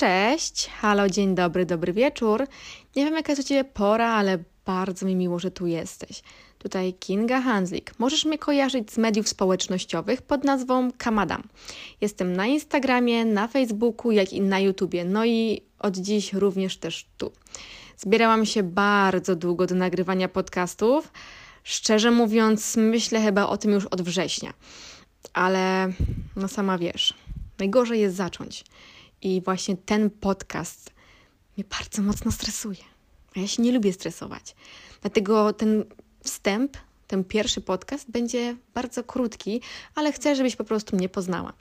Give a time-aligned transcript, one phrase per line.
[0.00, 2.46] Cześć, halo, dzień dobry, dobry wieczór.
[2.96, 6.22] Nie wiem jaka jest u Ciebie pora, ale bardzo mi miło, że tu jesteś.
[6.58, 7.92] Tutaj Kinga Hanslik.
[7.98, 11.42] Możesz mnie kojarzyć z mediów społecznościowych pod nazwą Kamadam.
[12.00, 15.04] Jestem na Instagramie, na Facebooku, jak i na YouTubie.
[15.04, 17.32] No i od dziś również też tu.
[17.96, 21.12] Zbierałam się bardzo długo do nagrywania podcastów.
[21.64, 24.52] Szczerze mówiąc, myślę chyba o tym już od września.
[25.32, 25.92] Ale
[26.36, 27.14] no sama wiesz,
[27.58, 28.64] najgorzej jest zacząć.
[29.22, 30.90] I właśnie ten podcast
[31.56, 32.82] mnie bardzo mocno stresuje.
[33.36, 34.54] A ja się nie lubię stresować.
[35.00, 35.84] Dlatego ten
[36.24, 39.60] wstęp, ten pierwszy podcast będzie bardzo krótki,
[39.94, 41.52] ale chcę, żebyś po prostu mnie poznała.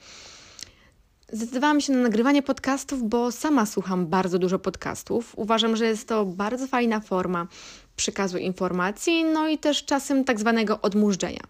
[1.31, 5.33] Zdecydowałam się na nagrywanie podcastów, bo sama słucham bardzo dużo podcastów.
[5.35, 7.47] Uważam, że jest to bardzo fajna forma
[7.95, 11.41] przekazu informacji, no i też czasem tak zwanego odmurzenia.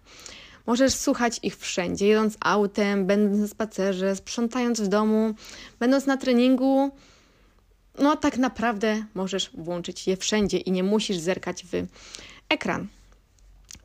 [0.70, 5.34] Możesz słuchać ich wszędzie, jedąc autem, będąc na spacerze, sprzątając w domu,
[5.80, 6.90] będąc na treningu.
[7.98, 11.86] No, tak naprawdę możesz włączyć je wszędzie i nie musisz zerkać w
[12.48, 12.86] ekran,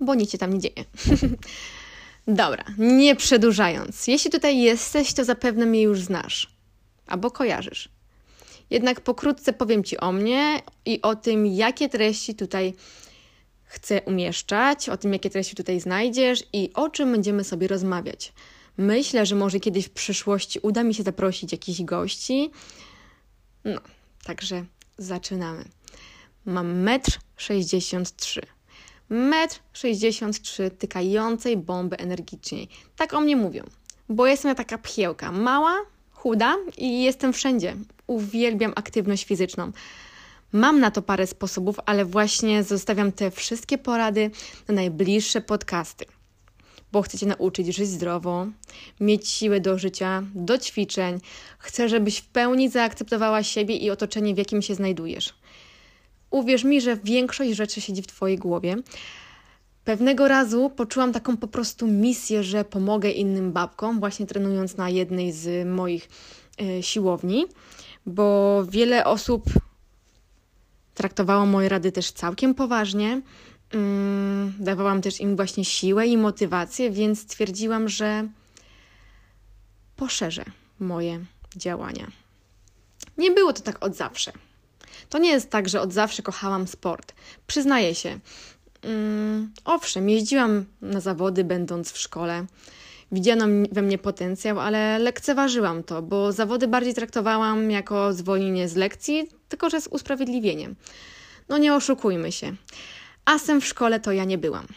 [0.01, 0.85] bo nic się tam nie dzieje.
[2.27, 4.07] Dobra, nie przedłużając.
[4.07, 6.49] Jeśli tutaj jesteś, to zapewne mnie już znasz
[7.07, 7.89] albo kojarzysz.
[8.69, 12.73] Jednak pokrótce powiem Ci o mnie i o tym, jakie treści tutaj
[13.65, 18.33] chcę umieszczać, o tym, jakie treści tutaj znajdziesz i o czym będziemy sobie rozmawiać.
[18.77, 22.51] Myślę, że może kiedyś w przyszłości uda mi się zaprosić jakichś gości.
[23.65, 23.81] No,
[24.23, 24.65] także
[24.97, 25.65] zaczynamy.
[26.45, 28.41] Mam 1,63
[29.09, 29.33] m.
[29.33, 32.69] 1,63 m tykającej bomby energicznej.
[32.95, 33.63] Tak o mnie mówią,
[34.09, 35.31] bo jestem taka pchiełka.
[35.31, 35.75] Mała,
[36.11, 37.75] chuda i jestem wszędzie.
[38.07, 39.71] Uwielbiam aktywność fizyczną.
[40.51, 44.31] Mam na to parę sposobów, ale właśnie zostawiam te wszystkie porady
[44.67, 46.05] na najbliższe podcasty.
[46.91, 48.47] Bo chcę Cię nauczyć żyć zdrowo,
[48.99, 51.19] mieć siłę do życia, do ćwiczeń.
[51.59, 55.33] Chcę, żebyś w pełni zaakceptowała siebie i otoczenie, w jakim się znajdujesz.
[56.29, 58.75] Uwierz mi, że większość rzeczy siedzi w Twojej głowie.
[59.85, 65.31] Pewnego razu poczułam taką po prostu misję, że pomogę innym babkom, właśnie trenując na jednej
[65.31, 66.09] z moich
[66.61, 67.45] y, siłowni,
[68.05, 69.43] bo wiele osób
[70.95, 73.21] traktowało moje rady też całkiem poważnie.
[73.73, 78.27] Mm, dawałam też im właśnie siłę i motywację, więc stwierdziłam, że
[79.95, 80.45] poszerzę
[80.79, 81.25] moje
[81.55, 82.07] działania.
[83.17, 84.31] Nie było to tak od zawsze.
[85.09, 87.13] To nie jest tak, że od zawsze kochałam sport.
[87.47, 88.19] Przyznaję się.
[88.81, 92.45] Mm, owszem, jeździłam na zawody, będąc w szkole.
[93.15, 99.29] Widziano we mnie potencjał, ale lekceważyłam to, bo zawody bardziej traktowałam jako zwolnienie z lekcji,
[99.49, 100.75] tylko że z usprawiedliwieniem.
[101.49, 102.55] No nie oszukujmy się.
[103.25, 104.67] Asem w szkole to ja nie byłam.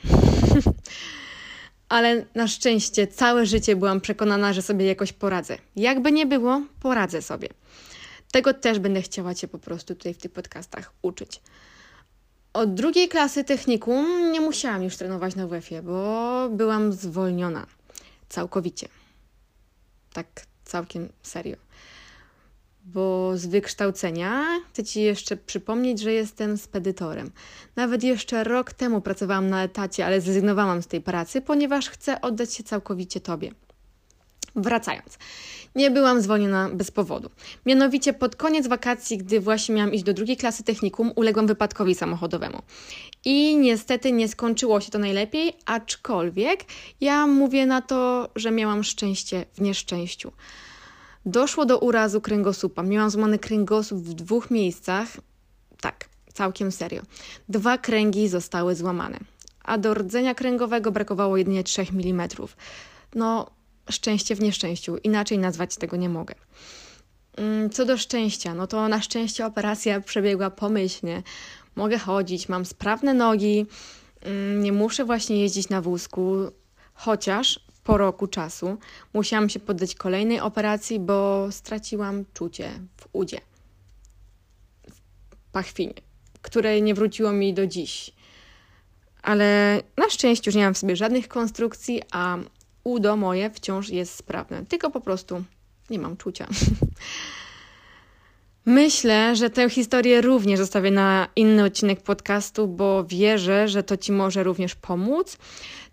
[1.89, 5.59] ale na szczęście całe życie byłam przekonana, że sobie jakoś poradzę.
[5.77, 7.49] Jakby nie było, poradzę sobie.
[8.33, 11.41] Tego też będę chciała Cię po prostu tutaj w tych podcastach uczyć.
[12.53, 17.78] Od drugiej klasy technikum nie musiałam już trenować na WF-ie, bo byłam zwolniona
[18.29, 18.89] całkowicie.
[20.13, 20.27] Tak
[20.65, 21.57] całkiem serio.
[22.85, 27.31] Bo z wykształcenia chcę Ci jeszcze przypomnieć, że jestem spedytorem.
[27.77, 32.55] Nawet jeszcze rok temu pracowałam na etacie, ale zrezygnowałam z tej pracy, ponieważ chcę oddać
[32.55, 33.53] się całkowicie Tobie.
[34.57, 35.19] Wracając,
[35.75, 37.31] nie byłam zwolniona bez powodu.
[37.67, 42.63] Mianowicie pod koniec wakacji, gdy właśnie miałam iść do drugiej klasy technikum, uległam wypadkowi samochodowemu.
[43.25, 46.65] I niestety nie skończyło się to najlepiej, aczkolwiek
[47.01, 50.33] ja mówię na to, że miałam szczęście w nieszczęściu.
[51.27, 52.83] Doszło do urazu kręgosłupa.
[52.83, 55.09] Miałam złamany kręgosłup w dwóch miejscach.
[55.81, 57.03] Tak, całkiem serio.
[57.49, 59.19] Dwa kręgi zostały złamane,
[59.65, 62.29] a do rdzenia kręgowego brakowało jedynie 3 mm.
[63.15, 63.51] No,
[63.91, 64.97] szczęście w nieszczęściu.
[64.97, 66.35] Inaczej nazwać tego nie mogę.
[67.37, 71.23] Mm, co do szczęścia, no to na szczęście operacja przebiegła pomyślnie.
[71.77, 73.67] Mogę chodzić, mam sprawne nogi,
[74.21, 76.37] mm, nie muszę właśnie jeździć na wózku,
[76.95, 78.79] chociaż po roku czasu
[79.15, 83.41] musiałam się poddać kolejnej operacji, bo straciłam czucie w udzie,
[84.89, 85.01] w
[85.53, 85.95] pachwinie,
[86.43, 88.13] które nie wróciło mi do dziś.
[89.23, 92.39] Ale na szczęście już nie mam w sobie żadnych konstrukcji, a
[92.89, 95.45] udo moje wciąż jest sprawne, tylko po prostu
[95.91, 96.47] nie mam czucia.
[98.65, 104.13] Myślę, że tę historię również zostawię na inny odcinek podcastu, bo wierzę, że to Ci
[104.13, 105.39] może również pomóc,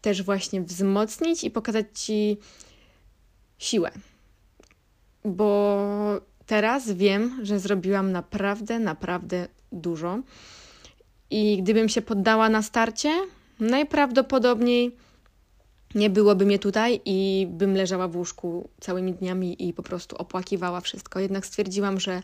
[0.01, 2.37] też właśnie wzmocnić i pokazać Ci
[3.57, 3.91] siłę.
[5.25, 10.19] Bo teraz wiem, że zrobiłam naprawdę, naprawdę dużo.
[11.29, 13.11] I gdybym się poddała na starcie,
[13.59, 14.95] najprawdopodobniej
[15.95, 20.81] nie byłoby mnie tutaj i bym leżała w łóżku całymi dniami i po prostu opłakiwała
[20.81, 21.19] wszystko.
[21.19, 22.23] Jednak stwierdziłam, że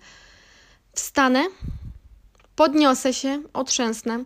[0.93, 1.43] wstanę,
[2.55, 4.23] podniosę się, otrzęsnę,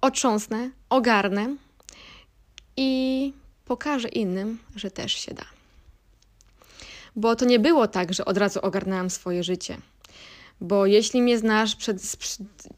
[0.00, 1.56] otrząsnę, ogarnę
[2.76, 3.32] i
[3.64, 5.44] pokażę innym, że też się da.
[7.16, 9.76] Bo to nie było tak, że od razu ogarnęłam swoje życie.
[10.60, 12.02] Bo jeśli mnie znasz, przed,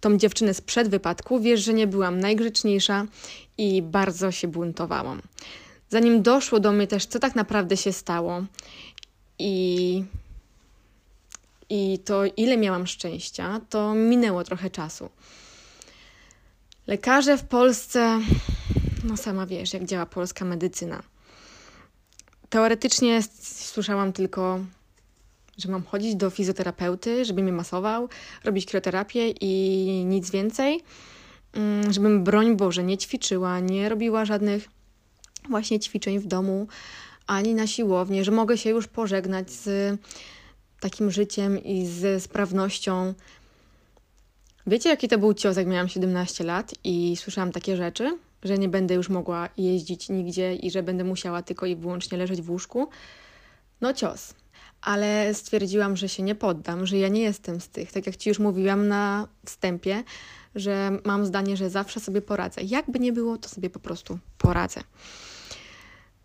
[0.00, 3.06] tą dziewczynę sprzed wypadku, wiesz, że nie byłam najgrzeczniejsza
[3.58, 5.22] i bardzo się buntowałam.
[5.90, 8.42] Zanim doszło do mnie też, co tak naprawdę się stało
[9.38, 10.04] i,
[11.69, 15.10] i to, ile miałam szczęścia, to minęło trochę czasu.
[16.87, 18.20] Lekarze w Polsce,
[19.04, 21.02] no sama wiesz, jak działa polska medycyna.
[22.48, 24.60] Teoretycznie słyszałam tylko
[25.58, 28.08] że mam chodzić do fizjoterapeuty, żeby mnie masował,
[28.44, 30.81] robić krioterapię i nic więcej.
[31.52, 34.69] Mm, żebym, broń Boże, nie ćwiczyła, nie robiła żadnych
[35.50, 36.67] właśnie ćwiczeń w domu,
[37.26, 39.99] ani na siłowni, że mogę się już pożegnać z
[40.81, 43.14] takim życiem i ze sprawnością.
[44.67, 48.69] Wiecie, jaki to był cios, jak miałam 17 lat i słyszałam takie rzeczy, że nie
[48.69, 52.88] będę już mogła jeździć nigdzie i że będę musiała tylko i wyłącznie leżeć w łóżku?
[53.81, 54.35] No cios
[54.82, 57.93] ale stwierdziłam, że się nie poddam, że ja nie jestem z tych.
[57.93, 60.05] Tak jak Ci już mówiłam na wstępie,
[60.55, 62.62] że mam zdanie, że zawsze sobie poradzę.
[62.62, 64.81] Jakby nie było, to sobie po prostu poradzę.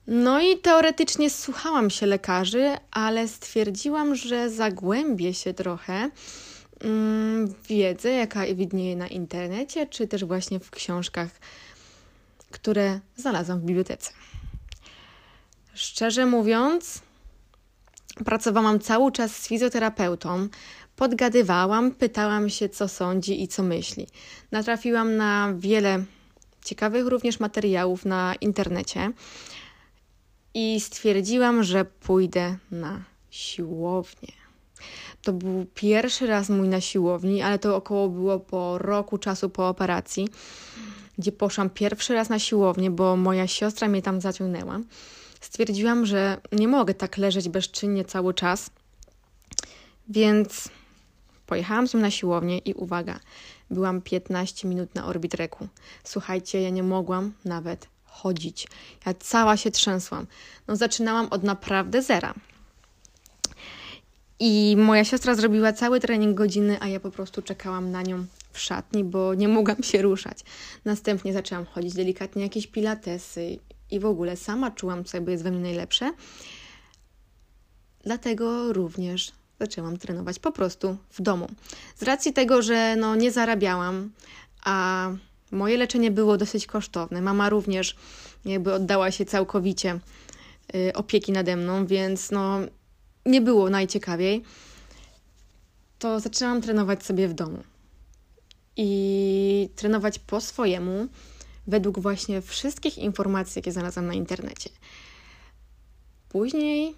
[0.08, 6.10] No i teoretycznie słuchałam się lekarzy, ale stwierdziłam, że zagłębię się trochę
[6.80, 11.30] mm, w wiedzę, jaka widnieje na internecie, czy też właśnie w książkach,
[12.52, 14.12] które znalazłam w bibliotece.
[15.74, 17.02] Szczerze mówiąc,
[18.26, 20.48] Pracowałam cały czas z fizjoterapeutą,
[20.96, 24.08] podgadywałam, pytałam się, co sądzi i co myśli.
[24.52, 26.04] Natrafiłam na wiele
[26.66, 29.12] ciekawych również materiałów na internecie
[30.56, 34.34] i stwierdziłam, że pójdę na siłownię.
[35.22, 39.70] To był pierwszy raz mój na siłowni, ale to około było po roku czasu po
[39.70, 40.28] operacji,
[41.18, 44.80] gdzie poszłam pierwszy raz na siłownię, bo moja siostra mnie tam zaciągnęła
[45.46, 48.70] stwierdziłam, że nie mogę tak leżeć bezczynnie cały czas,
[50.10, 50.70] więc
[51.46, 53.20] pojechałam z nim na siłownię i uwaga,
[53.70, 55.68] byłam 15 minut na orbitreku.
[56.04, 58.68] Słuchajcie, ja nie mogłam nawet chodzić.
[59.06, 60.28] Ja cała się trzęsłam.
[60.68, 62.34] No zaczynałam od naprawdę zera.
[64.40, 68.60] I moja siostra zrobiła cały trening godziny, a ja po prostu czekałam na nią w
[68.60, 70.40] szatni, bo nie mogłam się ruszać.
[70.86, 73.60] Następnie zaczęłam chodzić delikatnie jakieś pilatesy
[73.92, 76.14] i w ogóle sama czułam, co jest we mnie najlepsze.
[78.04, 81.48] Dlatego również zaczęłam trenować po prostu w domu.
[81.96, 84.12] Z racji tego, że no, nie zarabiałam,
[84.64, 85.10] a
[85.52, 87.22] moje leczenie było dosyć kosztowne.
[87.22, 87.96] Mama również
[88.46, 90.00] jakby oddała się całkowicie
[90.76, 92.60] y, opieki nade mną, więc no,
[93.26, 94.44] nie było najciekawiej.
[96.00, 97.64] To zaczęłam trenować sobie w domu.
[98.78, 101.08] I trenować po swojemu
[101.68, 104.70] według właśnie wszystkich informacji, jakie znalazłam na internecie.
[106.30, 106.96] Później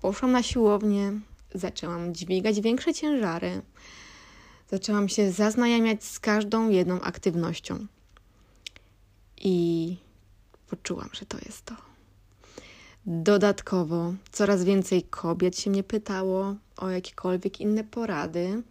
[0.00, 1.12] poszłam na siłownię,
[1.54, 3.62] zaczęłam dźwigać większe ciężary,
[4.72, 7.86] zaczęłam się zaznajamiać z każdą jedną aktywnością
[9.40, 9.96] i
[10.70, 11.74] poczułam, że to jest to.
[13.06, 18.62] Dodatkowo coraz więcej kobiet się mnie pytało o jakiekolwiek inne porady.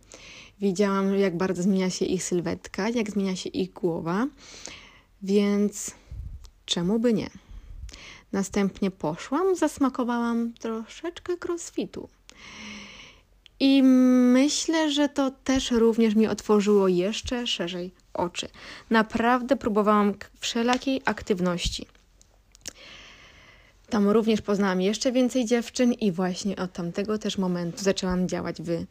[0.60, 4.27] Widziałam, jak bardzo zmienia się ich sylwetka, jak zmienia się ich głowa,
[5.22, 5.91] więc
[6.65, 7.29] czemu by nie?
[8.31, 12.10] Następnie poszłam, zasmakowałam troszeczkę crossfitu.
[13.63, 18.48] I myślę, że to też również mi otworzyło jeszcze szerzej oczy.
[18.89, 21.86] Naprawdę próbowałam wszelakiej aktywności.
[23.89, 28.86] Tam również poznałam jeszcze więcej dziewczyn i właśnie od tamtego też momentu zaczęłam działać w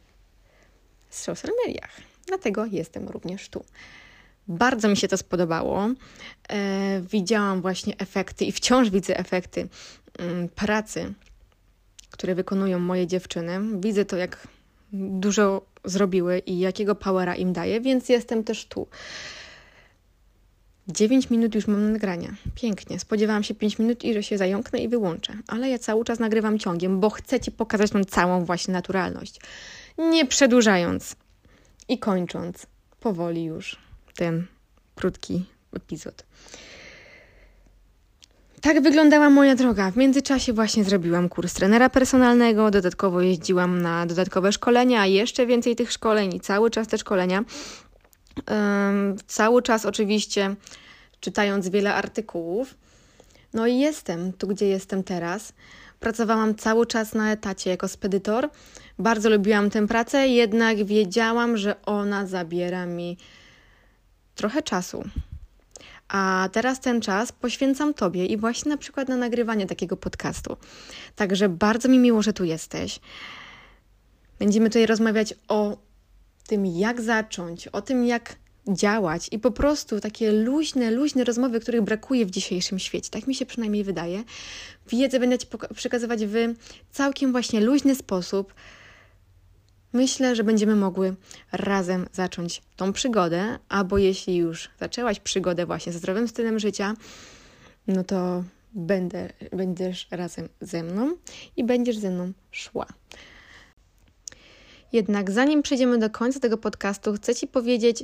[1.09, 1.91] social mediach.
[2.27, 3.65] Dlatego jestem również tu.
[4.47, 5.89] Bardzo mi się to spodobało.
[6.49, 9.67] E, widziałam właśnie efekty i wciąż widzę efekty
[10.19, 11.13] mm, pracy,
[12.09, 13.59] które wykonują moje dziewczyny.
[13.79, 14.47] Widzę to, jak
[14.93, 18.87] dużo zrobiły i jakiego powera im daje, więc jestem też tu.
[20.87, 22.35] 9 minut już mam nagrania.
[22.55, 22.99] Pięknie.
[22.99, 25.33] Spodziewałam się 5 minut i że się zająknę i wyłączę.
[25.47, 29.39] Ale ja cały czas nagrywam ciągiem, bo chcę Ci pokazać tą całą właśnie naturalność.
[29.97, 31.15] Nie przedłużając
[31.87, 32.65] i kończąc
[32.99, 33.77] powoli już
[34.15, 34.47] ten
[34.95, 36.25] krótki epizod.
[38.61, 39.91] Tak wyglądała moja droga.
[39.91, 45.91] W międzyczasie właśnie zrobiłam kurs trenera personalnego, dodatkowo jeździłam na dodatkowe szkolenia, jeszcze więcej tych
[45.91, 47.43] szkoleń i cały czas te szkolenia.
[48.47, 50.55] Um, cały czas oczywiście
[51.19, 52.75] czytając wiele artykułów,
[53.53, 55.53] No i jestem tu, gdzie jestem teraz.
[55.99, 58.49] Pracowałam cały czas na etacie jako spedytor.
[58.99, 63.17] Bardzo lubiłam tę pracę, jednak wiedziałam, że ona zabiera mi
[64.35, 65.03] trochę czasu.
[66.07, 70.57] A teraz ten czas poświęcam Tobie i właśnie na przykład na nagrywanie takiego podcastu.
[71.15, 72.99] Także bardzo mi miło, że tu jesteś.
[74.39, 75.77] Będziemy tutaj rozmawiać o
[76.47, 78.35] tym, jak zacząć, o tym, jak
[78.67, 83.09] działać i po prostu takie luźne, luźne rozmowy, których brakuje w dzisiejszym świecie.
[83.11, 84.23] Tak mi się przynajmniej wydaje.
[84.87, 86.55] Wiedzę będę Ci przekazywać w
[86.91, 88.53] całkiem właśnie luźny sposób.
[89.93, 91.15] Myślę, że będziemy mogły
[91.51, 96.93] razem zacząć tą przygodę, albo jeśli już zaczęłaś przygodę właśnie ze zdrowym stylem życia,
[97.87, 98.43] no to
[98.73, 101.15] będę, będziesz razem ze mną
[101.57, 102.85] i będziesz ze mną szła.
[104.93, 108.03] Jednak zanim przejdziemy do końca tego podcastu, chcę Ci powiedzieć,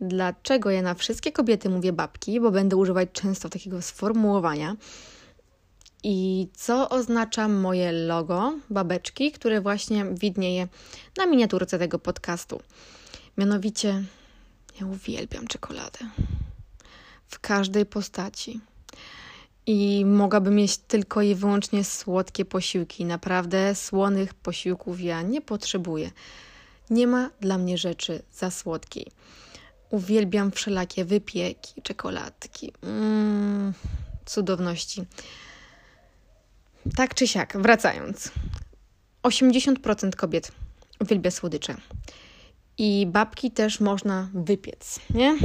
[0.00, 4.76] dlaczego ja na wszystkie kobiety mówię babki, bo będę używać często takiego sformułowania.
[6.02, 10.68] I co oznacza moje logo babeczki, które właśnie widnieje
[11.16, 12.60] na miniaturce tego podcastu.
[13.38, 14.04] Mianowicie,
[14.80, 15.98] ja uwielbiam czekoladę.
[17.28, 18.60] W każdej postaci.
[19.66, 23.04] I mogłabym mieć tylko i wyłącznie słodkie posiłki.
[23.04, 26.10] Naprawdę słonych posiłków ja nie potrzebuję.
[26.90, 29.06] Nie ma dla mnie rzeczy za słodkiej.
[29.90, 32.72] Uwielbiam wszelakie wypieki, czekoladki.
[32.82, 33.72] Mm,
[34.26, 35.04] cudowności.
[36.96, 38.30] Tak czy siak, wracając.
[39.22, 40.52] 80% kobiet
[41.00, 41.76] uwielbia słodycze.
[42.78, 45.36] I babki też można wypiec, nie?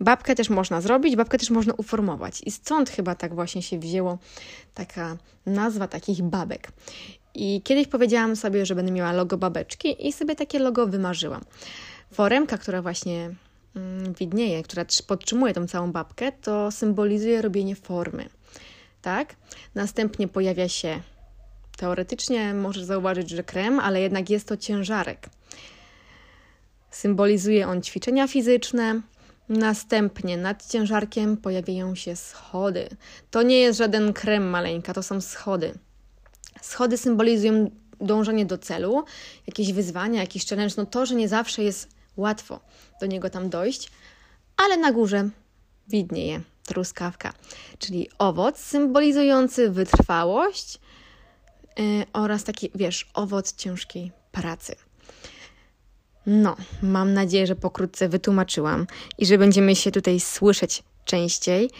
[0.00, 2.42] Babkę też można zrobić, babkę też można uformować.
[2.46, 4.18] I stąd chyba tak właśnie się wzięło
[4.74, 6.72] taka nazwa takich babek.
[7.34, 11.44] I kiedyś powiedziałam sobie, że będę miała logo babeczki i sobie takie logo wymarzyłam.
[12.12, 13.34] Foremka, która właśnie
[13.76, 18.28] mm, widnieje, która podtrzymuje tą całą babkę, to symbolizuje robienie formy.
[19.02, 19.36] Tak?
[19.74, 21.00] Następnie pojawia się
[21.76, 25.28] teoretycznie, możesz zauważyć, że krem, ale jednak jest to ciężarek.
[26.90, 29.00] Symbolizuje on ćwiczenia fizyczne.
[29.48, 32.88] Następnie nad ciężarkiem pojawiają się schody.
[33.30, 35.74] To nie jest żaden krem maleńka, to są schody.
[36.62, 39.04] Schody symbolizują dążenie do celu,
[39.46, 40.74] jakieś wyzwania, jakiś challenge.
[40.76, 42.60] No to, że nie zawsze jest łatwo
[43.00, 43.90] do niego tam dojść,
[44.56, 45.28] ale na górze
[45.88, 47.32] widnieje truskawka,
[47.78, 50.78] czyli owoc symbolizujący wytrwałość
[51.78, 54.74] yy, oraz taki, wiesz, owoc ciężkiej pracy.
[56.26, 58.86] No, mam nadzieję, że pokrótce wytłumaczyłam
[59.18, 61.70] i że będziemy się tutaj słyszeć częściej.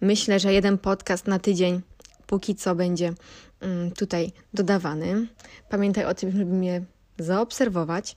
[0.00, 1.80] Myślę, że jeden podcast na tydzień
[2.26, 3.12] póki co będzie
[3.60, 5.26] mm, tutaj dodawany.
[5.68, 6.84] Pamiętaj o tym, żeby mnie
[7.18, 8.16] zaobserwować.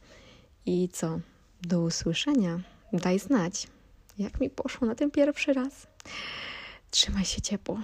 [0.65, 1.19] I co?
[1.61, 2.59] Do usłyszenia.
[2.93, 3.67] Daj znać,
[4.17, 5.87] jak mi poszło na ten pierwszy raz.
[6.91, 7.79] Trzymaj się ciepło.